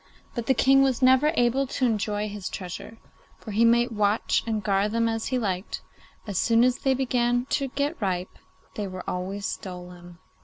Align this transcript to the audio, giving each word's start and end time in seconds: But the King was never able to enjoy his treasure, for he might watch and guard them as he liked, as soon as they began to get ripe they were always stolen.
But 0.33 0.47
the 0.47 0.55
King 0.55 0.81
was 0.81 1.03
never 1.03 1.31
able 1.35 1.67
to 1.67 1.85
enjoy 1.85 2.27
his 2.27 2.49
treasure, 2.49 2.97
for 3.37 3.51
he 3.51 3.63
might 3.63 3.91
watch 3.91 4.43
and 4.47 4.63
guard 4.63 4.93
them 4.93 5.07
as 5.07 5.27
he 5.27 5.37
liked, 5.37 5.83
as 6.25 6.39
soon 6.39 6.63
as 6.63 6.79
they 6.79 6.95
began 6.95 7.45
to 7.51 7.67
get 7.67 8.01
ripe 8.01 8.39
they 8.73 8.87
were 8.87 9.07
always 9.07 9.45
stolen. 9.45 10.17